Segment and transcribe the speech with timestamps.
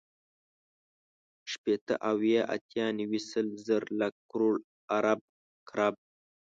[1.51, 4.53] شپېته، اويا، اتيا، نيوي، سل، زر، لک، کروړ،
[4.97, 5.19] ارب،
[5.69, 5.95] کرب